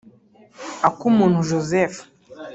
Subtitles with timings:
[0.89, 1.97] Akumuntu Joseph